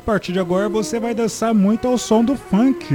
[0.00, 2.86] A partir de agora você vai dançar muito ao som do funk.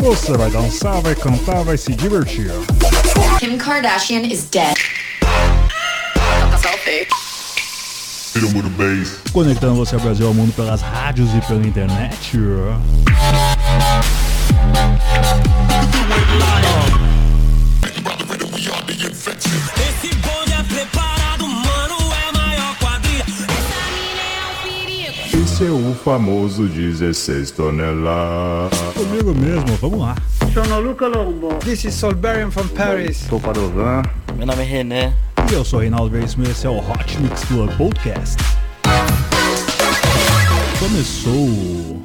[0.00, 2.50] Você vai dançar, vai cantar, vai se divertir.
[3.38, 4.74] Kim Kardashian is dead.
[9.32, 12.36] Conectando você ao Brasil ao mundo pelas rádios e pela internet.
[25.68, 28.78] O famoso 16 toneladas.
[28.94, 30.16] Comigo mesmo, vamos lá.
[30.54, 31.54] Sono Luca Lombo.
[31.56, 33.18] This is Solberian from Paris.
[33.28, 34.02] Sou Padovan.
[34.36, 35.14] Meu nome é René.
[35.50, 38.42] E eu sou Reinaldo Veríssimo e esse é o Hot Mix Club Podcast.
[40.78, 42.02] Começou.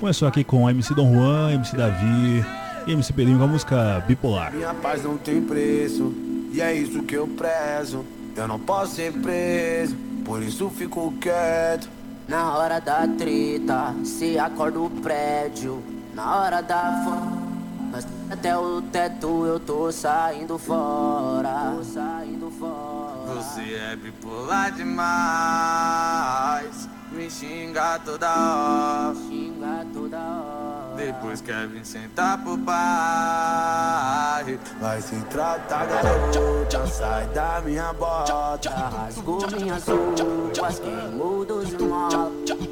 [0.00, 2.44] Começou aqui com MC Dom Juan, MC Davi
[2.86, 4.54] e MC Pedrinho com a música Bipolar.
[4.54, 6.12] Minha paz não tem preço,
[6.52, 8.04] e é isso que eu prezo.
[8.34, 12.01] Eu não posso ser preso, por isso fico quieto.
[12.28, 15.82] Na hora da treta, se acorda o prédio.
[16.14, 17.42] Na hora da fome,
[17.90, 21.74] mas até o teto eu tô saindo fora.
[21.76, 23.34] Tô saindo fora.
[23.34, 24.98] Você é bipolar demais,
[27.10, 29.14] me xinga toda hora.
[29.14, 30.51] Xinga toda hora.
[31.04, 34.56] Depois quer vir sentar pro pai.
[34.80, 38.60] Vai se tratar, garota, sai da minha bota.
[38.70, 42.30] Rasgou minhas roupas, queimou dos mal.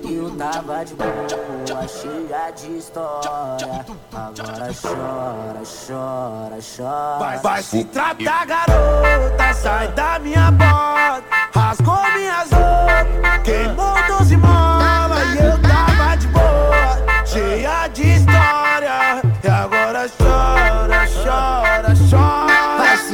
[0.08, 3.84] Eu tava de boa, cheia de história.
[4.12, 7.18] Agora chora, chora, chora.
[7.18, 11.24] Vai, vai se tratar, garota, sai da minha bota.
[11.52, 14.79] Rasgou minhas roupas, queimou doze mola.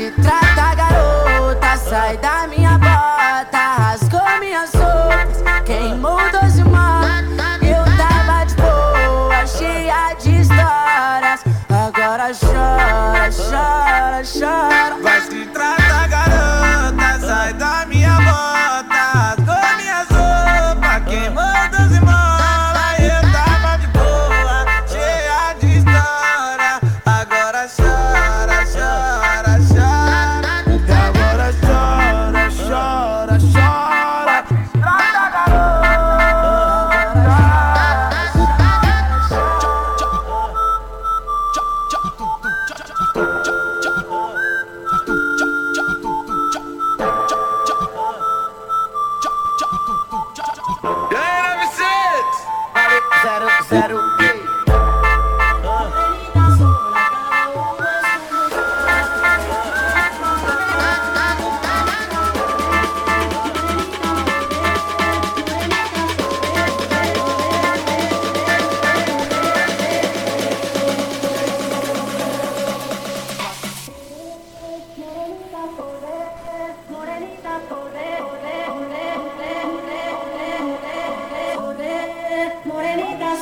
[0.07, 3.59] Se tratar, garota, sai da minha bota.
[3.79, 7.37] Rasgou minhas roupas, queimou doze manos.
[7.63, 11.41] Eu tava de boa, cheia de histórias.
[11.69, 15.03] Agora chora, chora, chora.
[15.03, 17.96] Vai se tratar, garota, sai da minha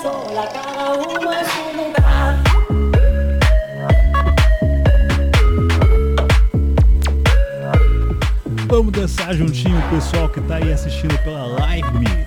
[0.04, 2.36] sola, cada uno en su lugar.
[8.66, 12.23] Vamos dançar juntinho, pessoal que tá aí assistindo pela Live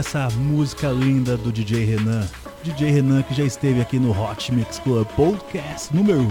[0.00, 2.26] essa música linda do DJ Renan.
[2.62, 6.26] DJ Renan que já esteve aqui no Hot Mix Club Podcast número.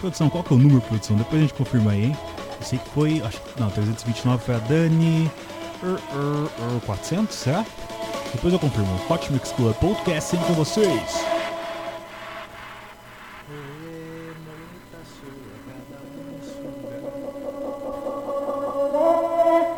[0.00, 1.16] Produção, qual que é o número, produção?
[1.16, 2.16] Depois a gente confirma aí, hein?
[2.58, 3.22] Eu sei que foi.
[3.22, 5.30] Acho, não, 329 foi a Dani.
[5.82, 7.66] Uh, uh, uh, 400, será?
[8.32, 8.88] Depois eu confirmo.
[9.10, 11.24] Hot Mix Club Podcast sempre com vocês.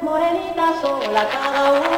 [0.01, 1.92] Morenita sola, cada um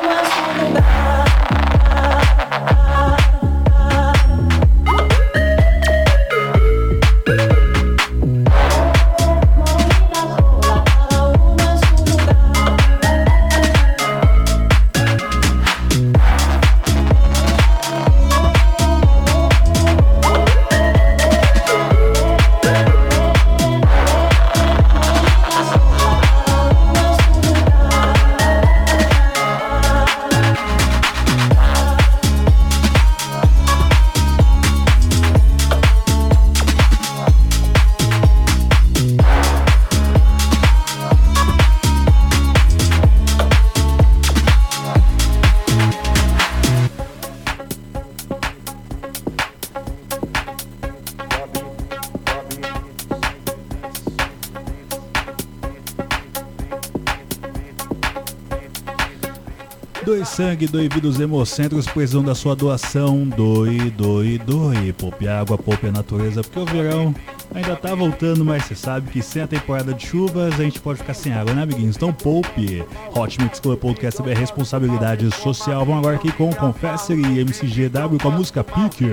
[60.34, 63.24] sangue, doe vida, os hemocentros precisam da sua doação.
[63.24, 64.92] Doe, doe, doe.
[64.92, 67.14] Poupe água, poupe a natureza, porque o verão
[67.54, 70.98] ainda tá voltando, mas você sabe que sem a temporada de chuvas a gente pode
[70.98, 71.94] ficar sem água, né, amiguinhos?
[71.94, 72.84] Então poupe.
[73.14, 75.84] Hot Mix Club Podcast é responsabilidade social.
[75.84, 79.12] Vamos agora aqui com Confessor e MCGW com a música Pique.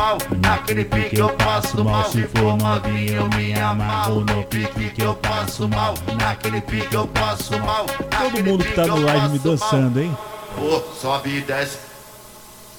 [0.00, 5.02] Mal, Naquele pique eu passo mal, se for novinho eu me amarro no pique que
[5.02, 5.94] eu passo mal.
[6.18, 7.84] Naquele pique eu passo mal.
[7.84, 10.16] Todo mundo que tá no live me dançando, hein?
[10.56, 11.78] Pô, sobe e desce,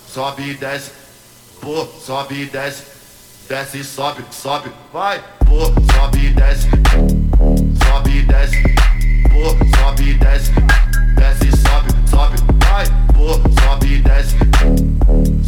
[0.08, 0.92] sobe e desce,
[1.62, 2.84] pô, sobe e desce,
[3.48, 6.68] desce e sobe, sobe, vai, pô, sobe e desce,
[7.86, 8.62] sobe e desce,
[9.30, 10.52] pô, sobe e desce,
[11.16, 12.36] desce e sobe, sobe,
[12.66, 14.36] vai, pô, sobe e desce,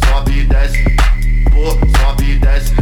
[0.08, 0.96] sobe e desce,
[1.54, 2.74] pô, sobe e desce,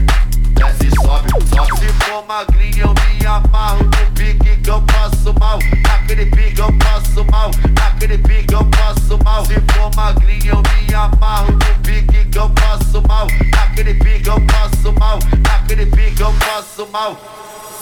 [0.54, 1.78] desce e sobe, sobe.
[1.78, 6.72] Se for magrinho eu me amarro no pique que eu passo mal, naquele pique eu
[6.78, 9.44] passo mal, naquele pique eu passo mal.
[9.44, 14.40] Se for magrinho eu me amarro no pique que eu passo mal, naquele pique eu
[14.46, 17.14] passo mal, naquele pique eu passo mal.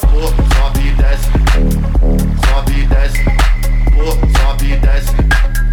[0.01, 0.23] Pô,
[0.57, 1.31] sobe e desce,
[2.47, 3.25] sobe e desce,
[3.95, 5.13] pô, sobe e desce,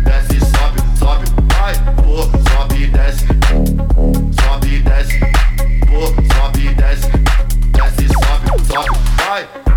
[0.04, 3.25] desce e sobe, sobe, vai, pô, sobe e desce,
[8.68, 9.77] sobe, vai.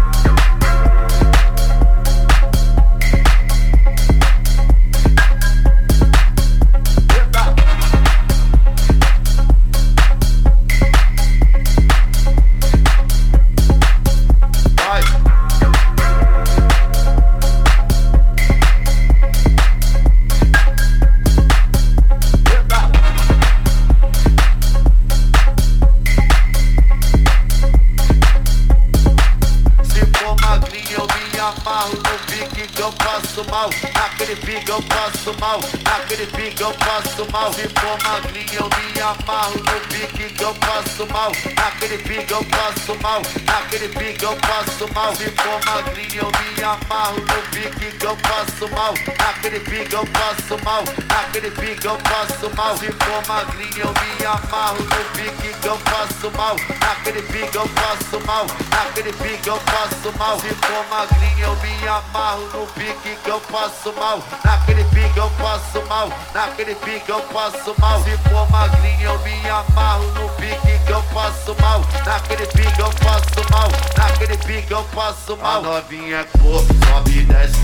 [36.10, 40.44] Mal Naquele pique eu passo mal Se for magrinho eu me amarro no pique que
[40.44, 45.60] eu passo mal Naquele pique eu passo mal Naquele pique eu passo mal Se for
[45.66, 50.84] magrinho eu me amarro no pique que eu passo mal Naquele pique eu passo mal
[51.08, 55.78] Naquele pique eu passo mal Se for magrinho eu me amarro no pique que eu
[55.78, 61.46] passo mal Naquele pique eu passo mal Naquele pique eu passo mal Se for magrinho
[61.46, 66.74] eu me amarro no pique que eu passo mal Naquele pique eu passo mal Naquele
[66.76, 71.56] pique eu passo mal Se for magrinho eu me amarro no pique que eu passo
[71.60, 71.80] mal.
[72.04, 73.68] Naquele pique eu passo mal.
[73.96, 75.58] Naquele pique eu passo mal.
[75.58, 77.60] A novinha é cor, sobe e desce.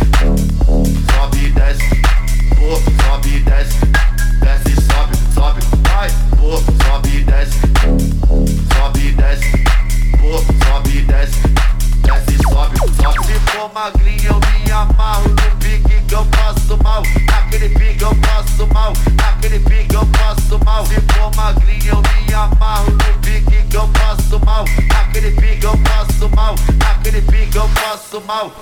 [1.14, 2.02] Sobe e desce.
[2.56, 3.78] Pô, sobe e desce.
[4.40, 7.60] Desce sobe, sobe, vai Pô, sobe e desce.
[8.74, 9.85] Sobe e desce
[10.20, 11.40] Pô, sobe desce
[12.02, 13.26] Desce sobe, sobe.
[13.26, 17.02] Se for magrinho eu me amarro no pique que eu passo mal.
[17.26, 18.92] Naquele pique eu passo mal.
[19.16, 20.86] Naquele pique eu passo mal.
[20.86, 24.64] Se for magrinho eu me amarro no pique que eu passo mal.
[24.88, 26.54] Naquele pique eu passo mal.
[26.78, 28.52] Naquele pique eu passo mal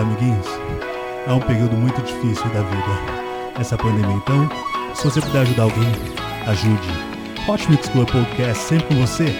[0.00, 0.46] amiguinhos.
[1.26, 3.60] É um período muito difícil da vida.
[3.60, 4.48] Essa pandemia, então,
[4.94, 5.92] se você puder ajudar alguém,
[6.46, 6.88] ajude.
[7.48, 9.34] Hot Mix Club Podcast sempre com você.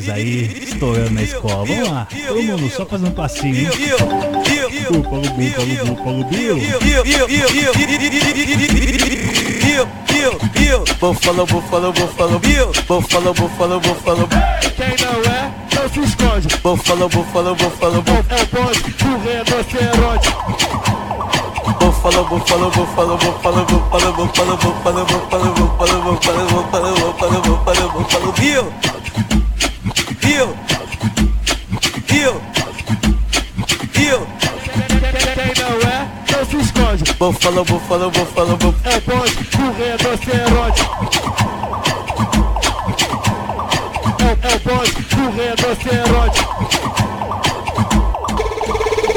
[0.00, 1.64] V3 aí, estourando na escola.
[1.66, 3.70] Vamos lá, todo mundo só fazendo um passinho.
[11.00, 12.66] Buffalo, buffalo, buffalo, Bill.
[12.86, 14.28] Buffalo, buffalo, buffalo.
[14.76, 16.48] Quem não é, não se esconde.
[16.62, 18.24] Buffalo, buffalo, buffalo, buffalo.
[18.28, 20.30] É o bonde do rinoceronte.
[21.80, 28.64] Buffalo, buffalo, buffalo, buffalo, buffalo, buffalo, buffalo, buffalo, buffalo, buffalo, buffalo, buffalo, buffalo, buffalo, Bill.
[28.64, 29.49] Bill
[30.32, 30.56] eu,
[32.14, 32.40] eu,
[34.00, 34.26] eu.
[35.58, 37.12] Não é, não se esconde.
[37.18, 38.74] Vou falar, vou falar, vou falar, vou.
[38.84, 40.72] É bonde, correndo você é herói.
[44.20, 46.30] É, é bonde, correr, você é herói.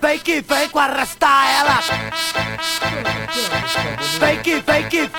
[0.00, 1.80] Vem que vem com arrastar ela.
[4.18, 5.10] Vem que vem que.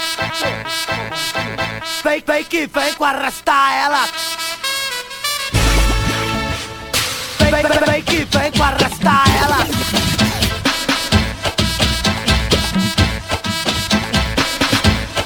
[2.04, 4.08] Vem, vem que vem com arrastar ela.
[7.38, 9.58] Vem, vem, vem, vem que vem com arrastar ela.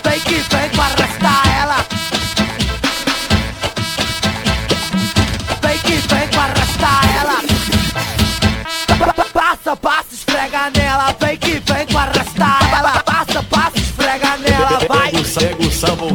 [0.04, 1.05] Vem que vem com arrastar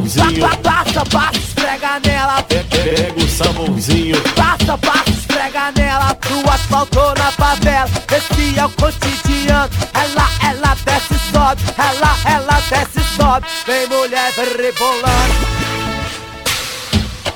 [0.09, 2.43] sabãozinho, Pa- pa- Passa, passa, esfrega nela.
[2.43, 4.21] pega o sabãozinho.
[4.35, 6.17] Passa, passa, esfrega nela.
[6.31, 7.89] No asfalto ou na favela.
[8.17, 9.71] Esse é o cotidiano.
[9.95, 11.63] Ela, ela desce e sobe.
[11.79, 13.47] Ela, ela desce e sobe.
[13.67, 15.35] Vem mulher rebolando.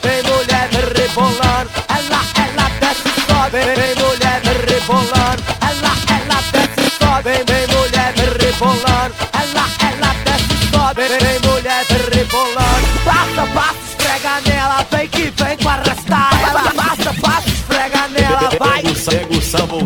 [0.03, 1.71] Vem mulher rebolando.
[1.89, 3.59] Ela, ela desce e sobe.
[3.75, 5.43] Vem mulher rebolando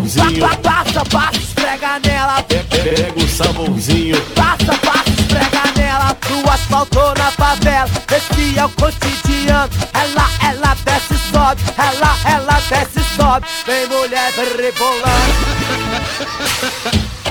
[0.08, 2.42] sabãozinho, Pa- pa- Passa, passa, esfrega nela.
[2.42, 4.20] Pega o sabãozinho.
[4.34, 6.16] Passa, passa, esfrega nela.
[6.30, 9.70] No asfalto ou na favela Esse é o cotidiano.
[9.92, 13.46] Ela, ela desce e sobe Ela, ela desce e sobe.
[13.66, 15.34] Vem mulher rebolando.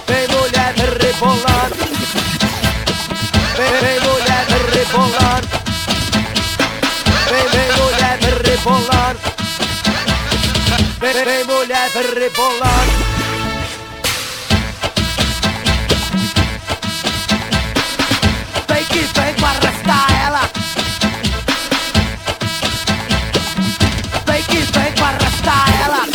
[0.07, 1.75] Vem mulher rebolando.
[3.55, 5.47] Vem, vem mulher rebolando.
[7.29, 9.19] Vem, vem mulher rebolando.
[10.99, 11.43] Vem, vem
[12.01, 13.07] rebolando
[18.67, 20.41] Vem que vem com arrastar ela.
[24.25, 26.07] Vem que vem com arrastar ela.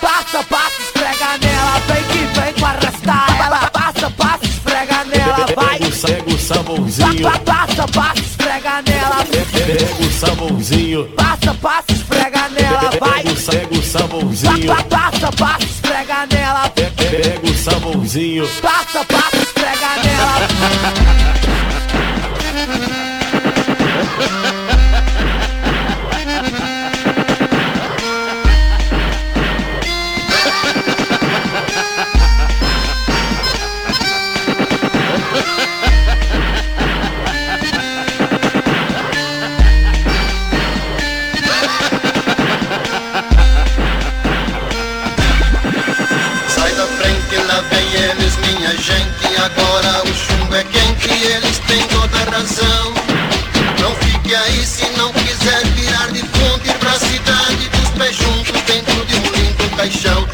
[0.00, 1.78] Passa, passa, esfrega nela.
[1.88, 3.70] Vem que vem com arrastar ela.
[3.70, 5.46] Passa, passa, esfrega nela.
[5.54, 5.78] Vai.
[5.78, 9.24] Pega o, sabãozinho, Pa- Passa, passa, esfrega nela.
[9.26, 11.04] Pega o sabãozinho.
[11.16, 11.89] Passa, passa,
[14.50, 18.48] sabãozinho, Pa- Passa, passa, esfrega nela pega o sabãozinho.
[18.62, 21.79] Passa, passa, esfrega nela
[52.24, 52.94] razão.
[53.80, 58.62] Não fique aí se não quiser virar de ponte ir pra cidade dos pés juntos
[58.66, 60.28] dentro de um lindo caixão.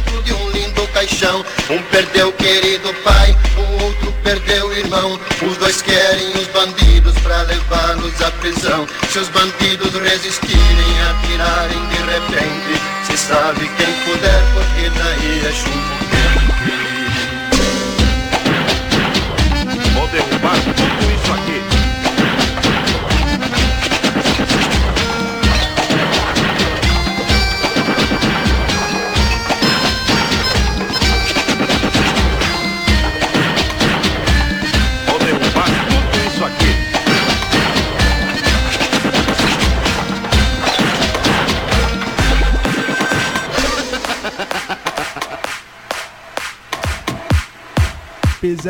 [0.00, 1.44] Dentro de um lindo caixão.
[1.68, 5.20] Um perdeu o querido pai, o outro perdeu o irmão.
[5.42, 8.86] Os dois querem os bandidos pra levá-los à prisão.
[9.10, 9.94] Se os bandidos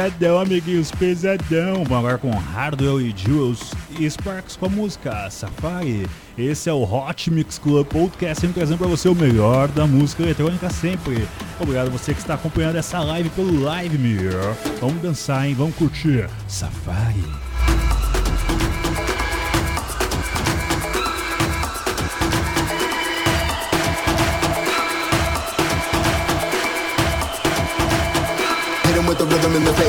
[0.00, 1.84] Pesadão, amiguinhos, pesadão.
[1.84, 6.06] Vamos agora com Hardwell e Jules e Sparks com a música Safari.
[6.38, 10.22] Esse é o Hot Mix Club Podcast, sempre trazendo pra você o melhor da música
[10.22, 11.28] eletrônica sempre.
[11.60, 14.54] Obrigado a você que está acompanhando essa live pelo Live Mirror.
[14.80, 15.54] Vamos dançar, hein?
[15.54, 17.49] Vamos curtir Safari.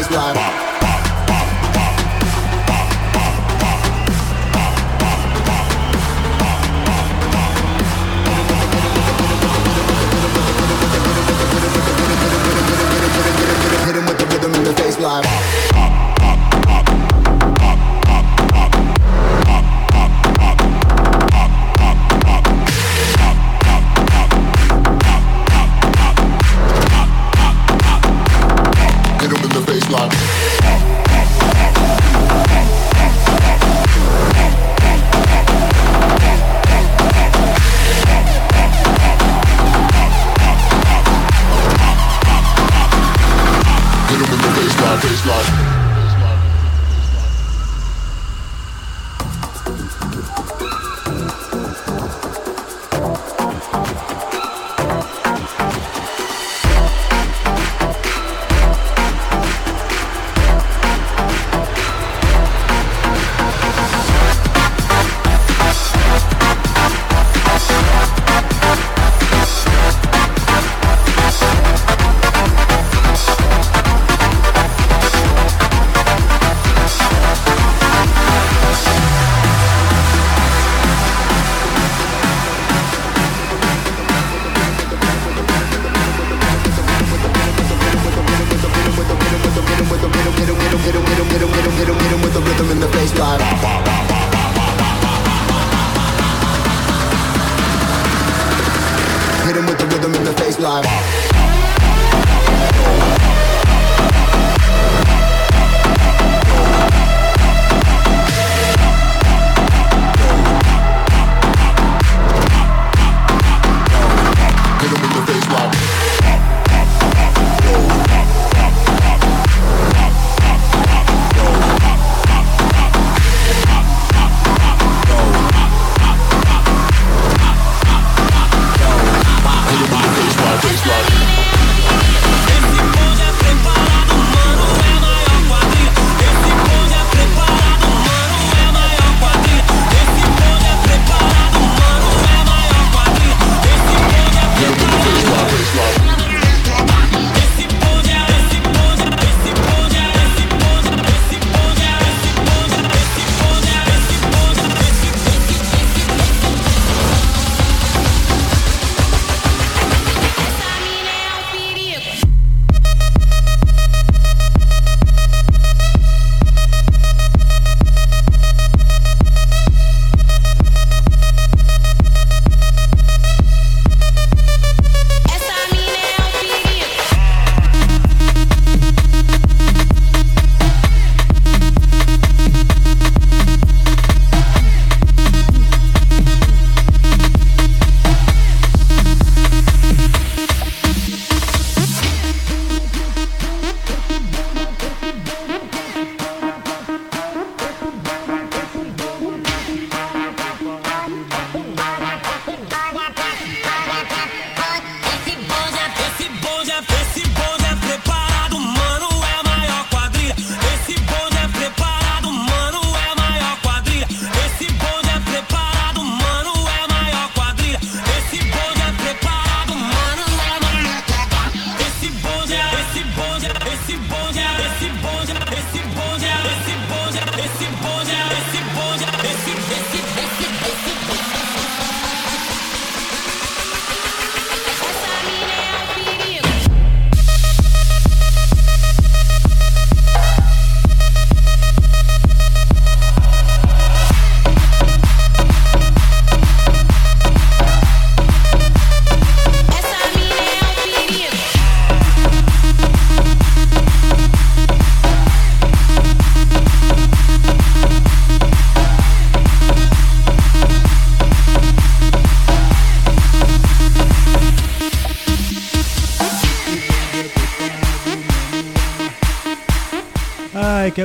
[0.02, 0.61] baseline.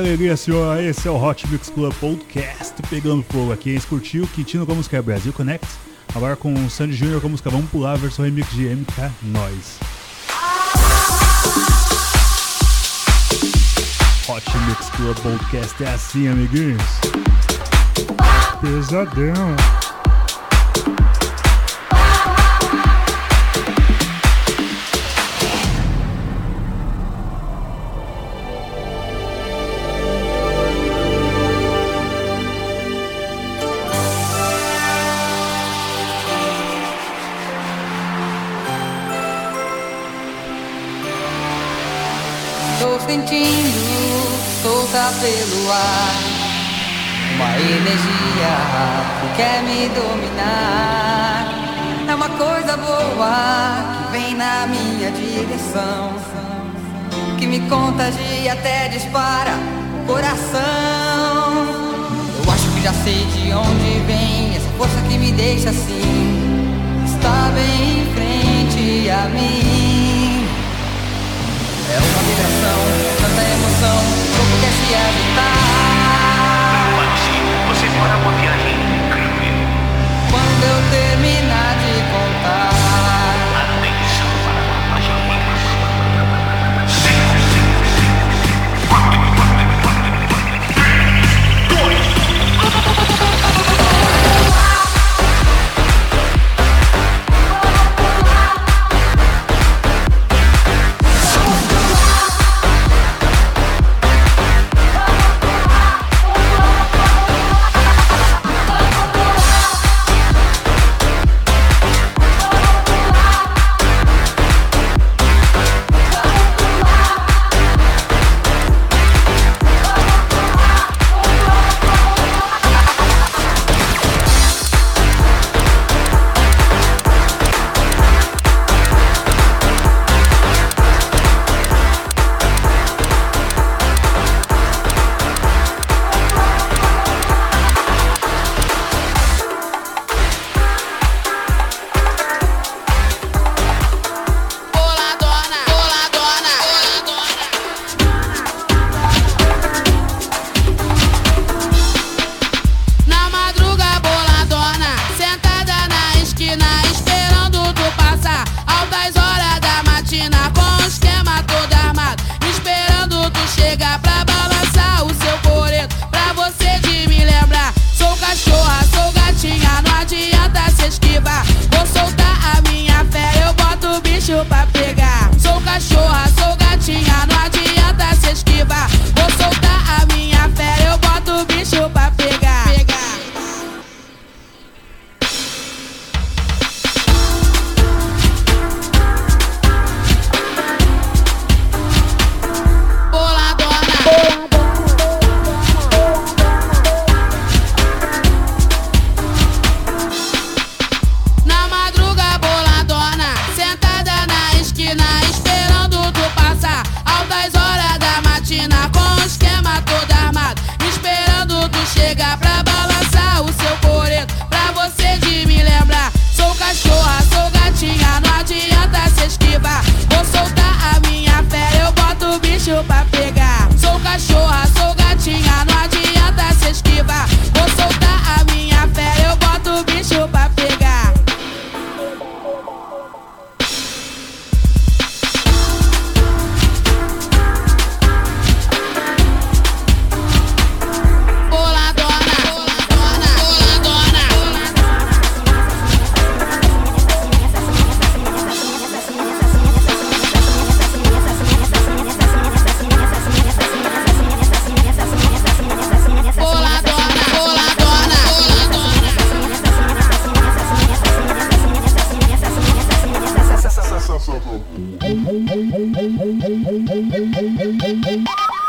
[0.07, 0.81] alegria, senhor.
[0.81, 3.71] Esse é o Hot Mix Club Podcast pegando fogo aqui.
[3.71, 5.67] Eles curtiu Quintino com a música Brasil Connect.
[6.15, 9.79] Agora com o Sandy Júnior com a música Vamos Pular, versão remix de MK Nós.
[14.29, 16.81] Hot Mix Club Podcast é assim, amiguinhos.
[18.61, 19.86] Pesadão.
[45.19, 46.37] Pelo ar
[47.35, 48.53] uma energia
[49.19, 51.53] que quer me dominar.
[52.07, 56.13] É uma coisa boa que vem na minha direção,
[57.37, 59.53] que me contagia até dispara
[60.01, 60.61] o coração.
[62.43, 66.77] Eu acho que já sei de onde vem essa força que me deixa assim.
[67.05, 70.47] Está bem em frente a mim.
[71.89, 72.79] É uma vibração,
[73.21, 74.27] tanta emoção,
[74.77, 74.95] se.
[80.29, 81.66] Quando eu terminar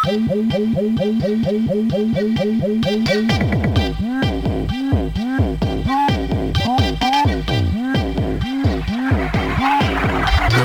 [0.09, 0.17] Meu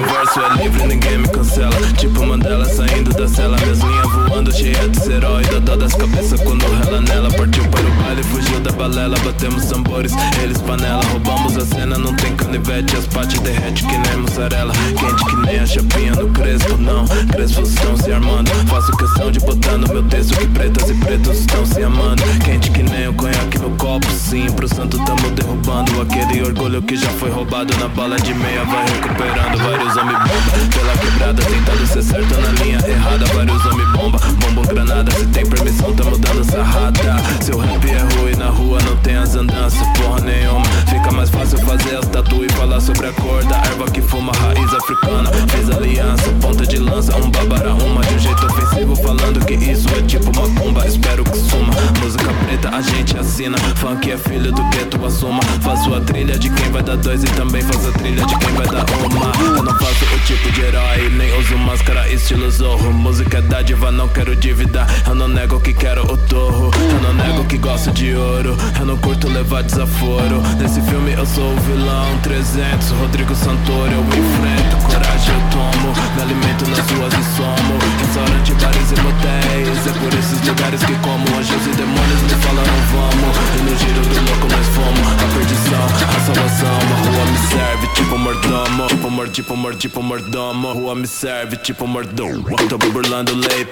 [0.05, 1.75] verso é livre, ninguém me cancela.
[1.97, 3.57] Tipo Mandela saindo da cela.
[3.57, 4.22] Minhas linhas voando,
[4.63, 5.43] cheia de serói.
[5.45, 7.29] Dodó das cabeças quando rela nela.
[7.31, 9.17] Partiu para o baile, fugiu da balela.
[9.19, 11.03] Batemos tambores, eles panela.
[11.11, 12.95] Roubamos a cena, não tem canivete.
[12.95, 14.73] As pates derrete que nem mussarela.
[14.97, 16.77] Quente que nem a chapinha no crespo.
[16.77, 18.49] Não, crespos estão se armando.
[18.67, 22.23] Faço questão de botar no meu texto que pretas e pretos estão se amando.
[22.43, 24.07] Quente que nem o conhaque no copo.
[24.11, 26.01] Sim, pro santo tamo derrubando.
[26.01, 28.63] Aquele orgulho que já foi roubado na bala de meia.
[28.65, 30.53] Vai recuperando vários homem bomba.
[30.73, 33.25] Pela quebrada, tentando ser certo na linha errada.
[33.33, 35.11] Vários homem bomba, bombom granada.
[35.11, 37.15] Se tem permissão, tamo dando sarrada.
[37.41, 40.65] Seu rap é ruim na rua, não tem as andanças, porra nenhuma.
[40.87, 44.31] Fica mais fácil fazer as tatu e falar sobre a cor da erva que fuma
[44.33, 45.31] raiz africana.
[45.49, 48.01] Fez aliança, ponta de lança, um babararruma.
[48.01, 50.87] De um jeito ofensivo, falando que isso é tipo macumba.
[50.87, 51.73] Espero que suma.
[52.01, 53.57] Música preta, a gente assina.
[53.75, 55.41] Funk é filho do gueto, assuma.
[55.61, 58.53] Faço a trilha de quem vai dar dois e também faço a trilha de quem
[58.53, 59.57] vai dar uma.
[59.57, 62.93] Eu não faço o tipo de herói, nem uso máscara, estilo zorro.
[62.93, 64.85] Música é dádiva, não quero dívida.
[65.07, 66.71] Eu não nego que quero o torro.
[66.91, 68.55] Eu não nego que gosto de ouro.
[68.79, 70.41] Eu não curto levar desaforo.
[70.59, 72.17] Nesse filme eu sou o vilão.
[72.21, 74.77] 300, Rodrigo Santoro, eu enfrento.
[74.85, 75.93] Coragem eu tomo.
[76.15, 77.73] Me alimento nas ruas e somo.
[77.99, 79.87] Restaurante, bares e motéis.
[79.87, 83.35] É por esses lugares que como anjos e demônios me falaram vamos.
[83.57, 85.07] E no giro do louco nós fomos.
[85.13, 86.77] A perdição, a salvação.
[86.77, 88.87] A rua me serve tipo mordomo.
[88.87, 90.69] Tipo mor, tipo tipo mordomo.
[90.69, 92.55] A rua me serve tipo mordomo.
[92.69, 93.65] Tô burlando lei,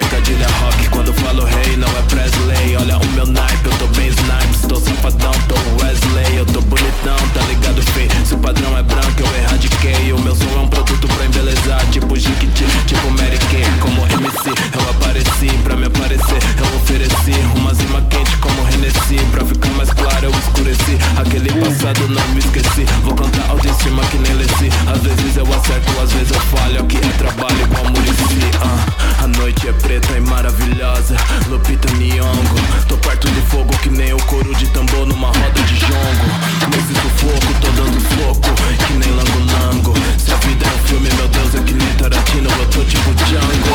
[0.60, 0.88] rock.
[0.90, 2.76] Quando falo rei, não é Presley.
[2.76, 4.60] Olha o meu naipe, eu tô bem snipes.
[4.68, 6.36] Tô safadão, tô Wesley.
[6.36, 8.08] Eu tô bonitão, tá ligado, fei?
[8.24, 10.12] Se o padrão é branco, eu erradiquei.
[10.12, 11.84] O meu som é um produto pra embelezar.
[11.90, 13.64] Tipo Jiquiti, tipo Mary Kay.
[13.80, 15.48] Como MC, eu apareci.
[15.64, 17.32] Pra me aparecer, eu ofereci.
[17.56, 19.16] Uma zima quente como Hennessy.
[19.30, 20.98] Pra ficar mais claro, eu escureci.
[21.16, 22.84] Aquele passado não me esqueci.
[23.02, 24.70] Vou cantar autoestima que nem Leci.
[24.86, 26.80] Às vezes eu acerto, às vezes eu falho.
[26.80, 28.40] Aqui é trabalho igual Murici.
[28.62, 31.16] Ah, a noite é preta e maravilhosa.
[31.48, 32.86] Lupita Nyong'o.
[32.88, 36.26] Tô perto do fogo que nem o couro de tambor numa roda de jongo.
[36.70, 38.50] Nesse sufoco, tô dando foco.
[38.86, 39.94] Que nem lango-lango.
[40.18, 42.50] Se a vida é um filme, meu Deus, é que nem Tarantino.
[42.50, 43.74] Eu tô tipo Django.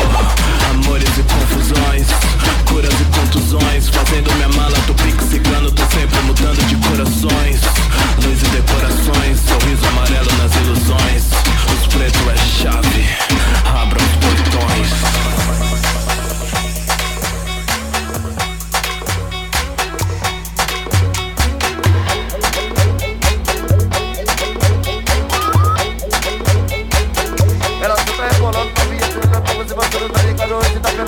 [0.70, 2.06] Amores e confusões.
[2.66, 3.88] Curas e contusões.
[3.88, 5.18] Fazendo minha mala, tô pique.
[5.78, 7.60] Tô sempre mudando de corações.
[8.24, 9.38] Luz e decorações.
[9.46, 11.24] Sorriso amarelo nas ilusões.
[11.72, 13.06] Os pretos é chave.
[13.64, 15.27] Abra os portões.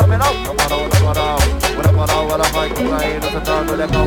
[0.01, 0.35] Fenomenal.
[0.35, 1.39] Na moral,
[1.83, 4.07] na moral, na ela vai contraindo, sentando legal.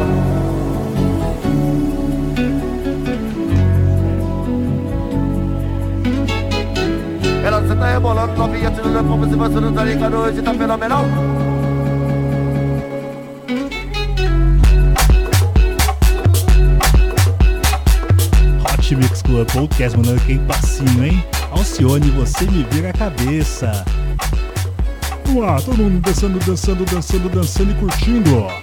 [7.45, 11.05] Ela se tá rebolando novinha, tirando como se você não tá ligado, hoje tá fenomenal.
[18.65, 21.23] Hot Mix Club Podcast, mandando aquele passinho, hein?
[21.51, 23.85] Alcione, você me vira a cabeça.
[25.65, 28.62] Todo mundo dançando, dançando, dançando, dançando e curtindo.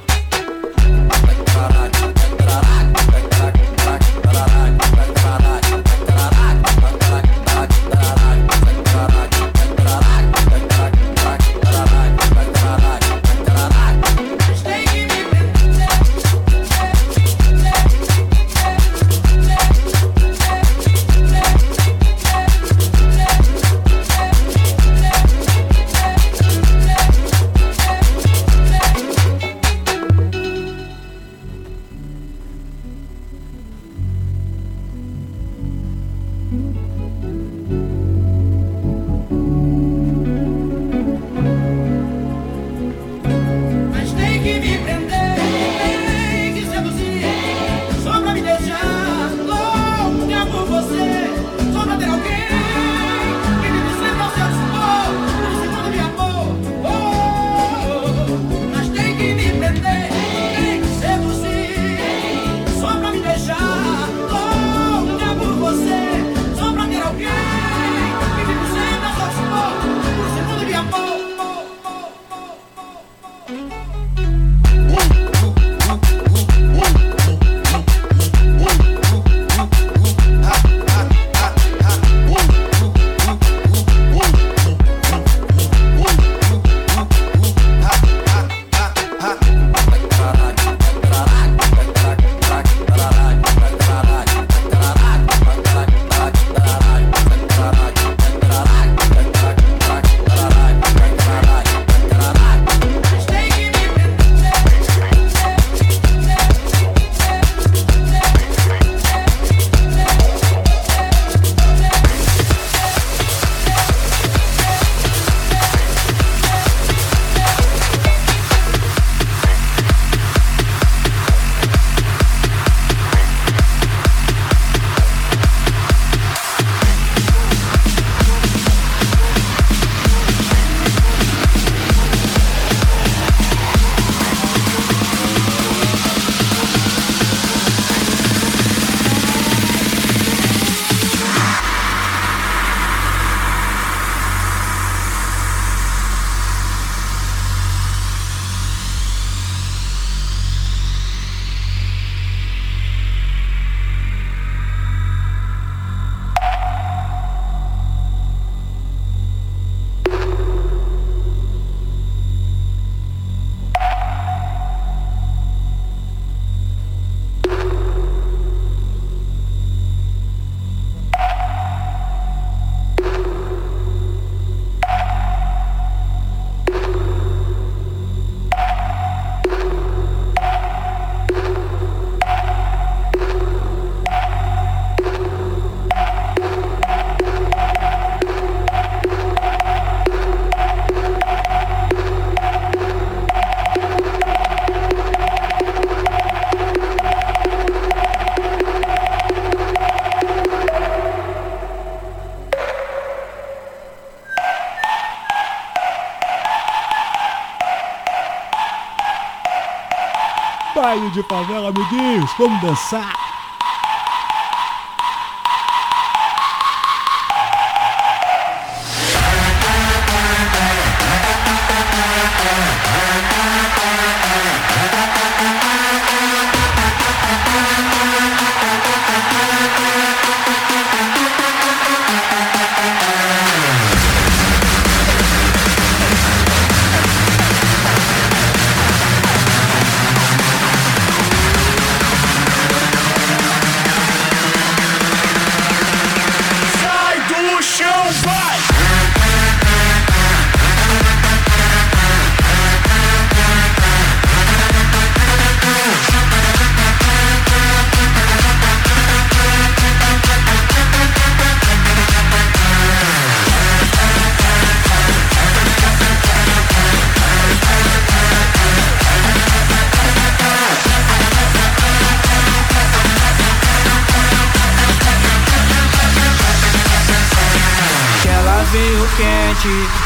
[210.90, 213.19] Baile de favela, amiguinhos, vamos dançar.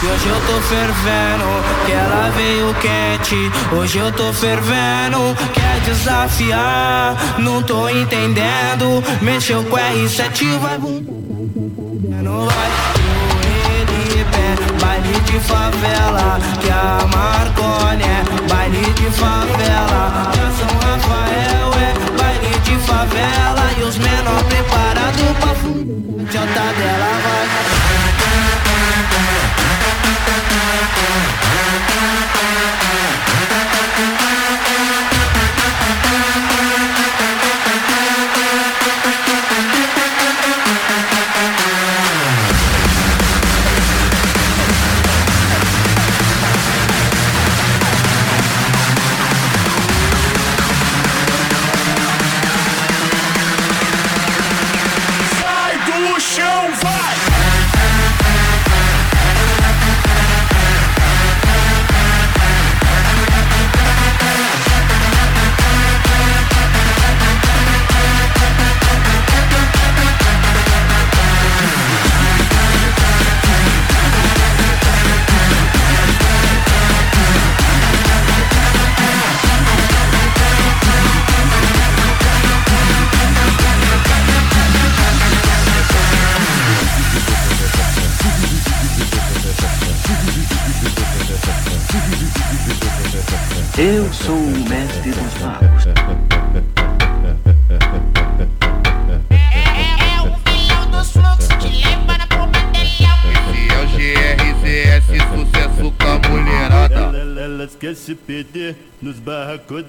[0.06, 1.44] Hoje eu tô fervendo.
[1.86, 5.36] Que ela veio quente, hoje eu tô fervendo.
[5.52, 9.02] Quer desafiar, não tô entendendo.
[9.22, 10.78] Mexeu com R7, vai
[12.22, 13.04] não vai
[13.74, 20.68] ele pé, baile de favela, que a Marconi é baile de favela, que a São
[20.78, 21.73] Rafael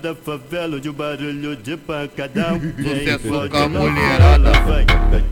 [0.01, 4.51] da favela onde o barulho de pancadão Sucesso com a mulherada.
[4.61, 5.25] vai, uh,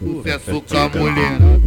[0.00, 1.58] Sucesso com a mulherada.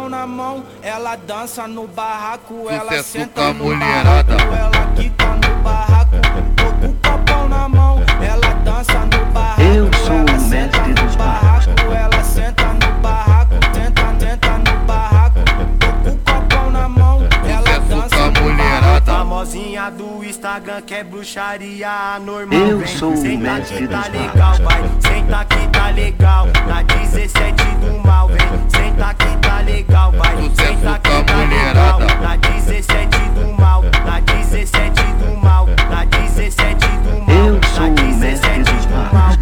[0.00, 4.34] Copão na mão, ela dança no barraco, ela Sucesso senta com a mulherada.
[4.36, 6.16] barraco, ela quica no barraco.
[6.56, 10.56] Tô com o copão na mão, ela dança no barraco, Eu sou ela o senta
[10.56, 15.38] mestre no dos barraco, ela senta no barraco, tenta, tenta no barraco.
[15.78, 18.80] Tô com o copão na mão, ela Sucesso dança com a no mulherada.
[18.80, 19.06] barraco.
[19.10, 22.58] Famosinha do Instagram que é bruxaria normal.
[22.58, 22.86] Eu vem.
[22.86, 24.82] sou o Senta mestre que tá dos legal, vai.
[25.00, 26.46] Senta que tá legal.
[26.66, 28.38] Na 17 do mal, vem.
[28.70, 29.39] Senta tá
[29.70, 30.36] legal, vai.
[30.36, 32.00] Sucesso Senta que tá legal.
[32.20, 33.82] Na 17 do mal.
[34.04, 35.66] Na 17 do mal.
[35.90, 37.46] Na 17 do mal.
[37.46, 39.12] Eu sou Na o 17 mestre dos do mal.
[39.12, 39.40] magos.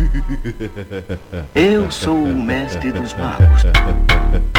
[1.55, 3.62] Eu sou o mestre dos magos.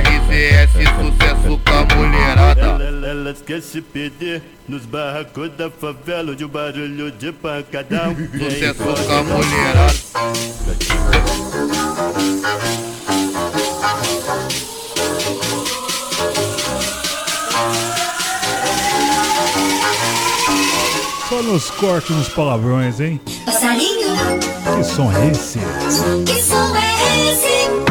[0.00, 2.84] o GRZS, sucesso com a mulherada.
[3.08, 9.22] Elas querem se perder nos barracos da favela o barulho de pancadão Sucesso com a
[9.22, 11.06] mulherada.
[21.28, 23.20] Só nos cortes nos palavrões, hein?
[23.44, 24.14] Passarinho,
[24.76, 25.58] Que som é esse?
[26.24, 27.85] que som é esse?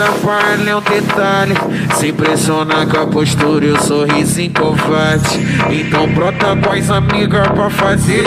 [0.00, 1.54] Um detalhe.
[1.94, 5.38] Se impressionar com a postura e o sorriso covarde.
[5.70, 8.24] Então brota com as amigas pra fazer.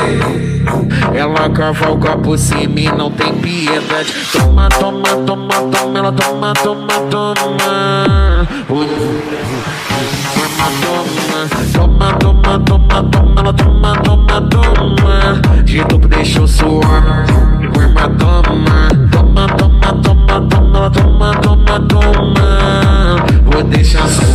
[1.14, 4.14] Ela cavalga por cima e não tem piedade.
[4.32, 8.48] Toma, toma, toma, toma, ela toma, toma, toma.
[11.74, 15.64] Toma, toma, toma, toma, ela toma, toma, toma.
[15.64, 17.26] De duplo deixou suar
[18.18, 19.11] toma,
[21.80, 24.31] toma, Vou deixar só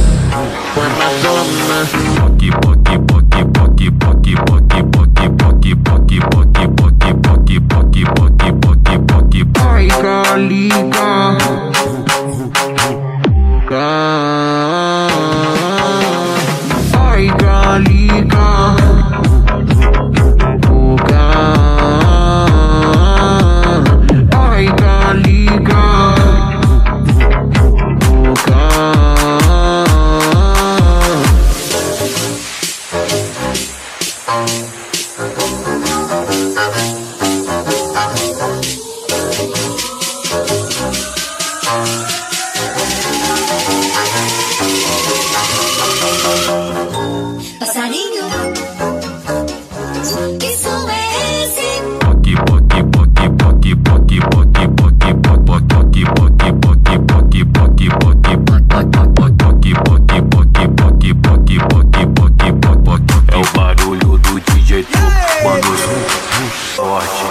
[65.42, 67.24] quando o som forte.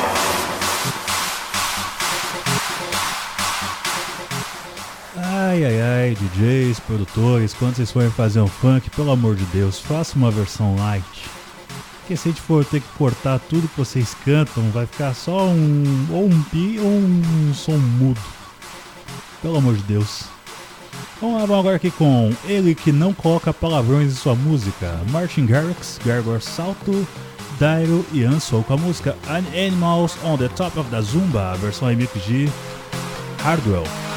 [5.17, 9.79] Ai, ai, ai, DJs, produtores, quando vocês forem fazer um funk, pelo amor de Deus,
[9.79, 11.29] faça uma versão light.
[11.99, 15.47] Porque se a gente for ter que cortar tudo que vocês cantam, vai ficar só
[15.47, 16.07] um.
[16.11, 18.21] ou um pi ou um som mudo.
[19.41, 20.25] Pelo amor de Deus.
[21.19, 24.99] Vamos lá, vamos agora aqui com ele que não coloca palavrões em sua música.
[25.09, 27.07] Martin Garrix, Gregor Salto,
[27.59, 31.87] Dairo e Ansel com a música An Animals on the Top of the Zumba, versão
[31.87, 32.11] remix
[33.43, 34.14] Hardwell.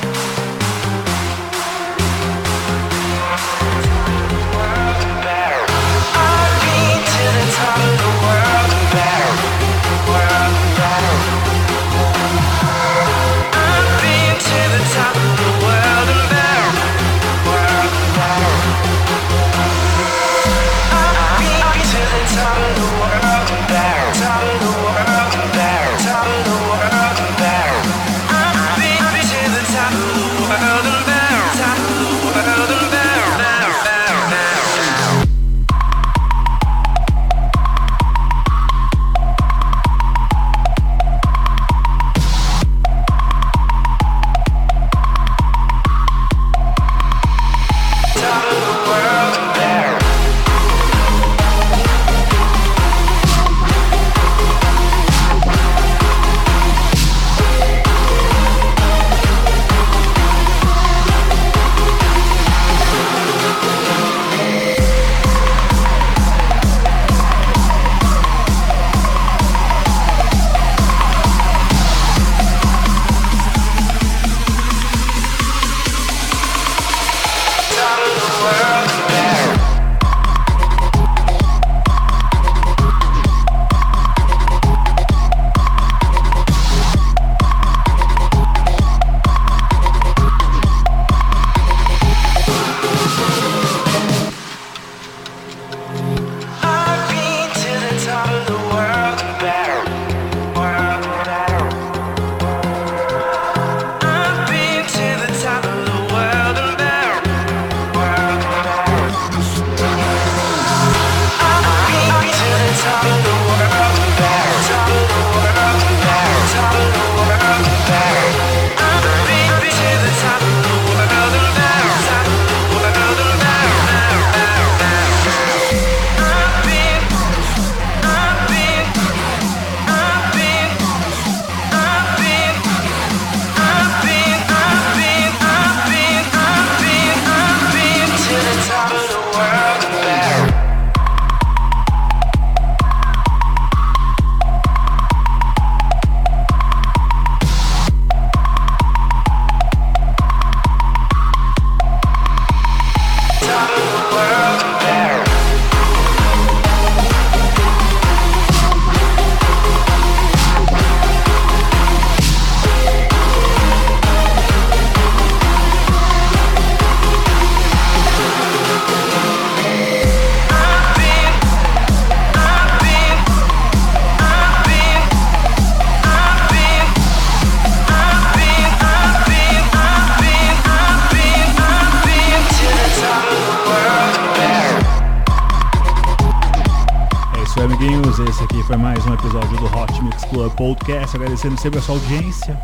[188.69, 191.17] Foi mais um episódio do Hot Mix Club Podcast.
[191.17, 192.61] Agradecendo sempre a sua audiência.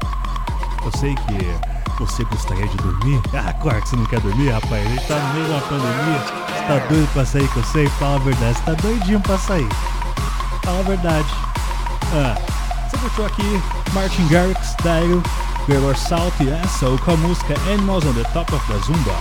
[0.84, 3.22] Eu sei que você gostaria de dormir.
[3.32, 4.84] Ah, claro que você não quer dormir, rapaz.
[4.84, 6.18] A gente tá no meio uma pandemia.
[6.18, 7.86] Você tá doido pra sair que eu sei?
[7.86, 8.58] Fala a verdade.
[8.58, 9.68] Você tá doidinho pra sair.
[10.62, 11.28] Fala a verdade.
[12.12, 12.36] Ah,
[12.86, 13.62] você curtiu aqui
[13.94, 15.22] Martin Garrix, Dario,
[15.66, 19.14] Gregor Salt e essa com a música Animals on the Top of the Zumba.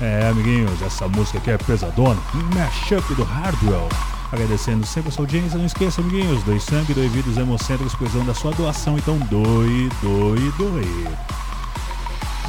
[0.00, 3.88] É, amiguinhos, essa música aqui é pesadona, um mashup do Hardwell.
[4.30, 8.34] Agradecendo sempre a sua audiência, não esqueça, amiguinhos, doe sangue, doe vidas hemocêntricos, precisando da
[8.34, 11.08] sua doação, então doe, doe, doe.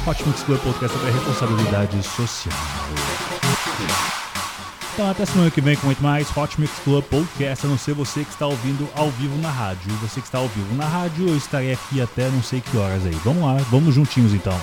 [0.06, 2.54] Mix Club Podcast é responsabilidade social.
[4.94, 7.94] Então até semana que vem com muito mais Hot Mix Club Podcast, a não ser
[7.94, 9.90] você que está ouvindo ao vivo na rádio.
[10.02, 13.04] Você que está ao vivo na rádio, eu estarei aqui até não sei que horas
[13.06, 13.16] aí.
[13.24, 14.58] Vamos lá, vamos juntinhos então.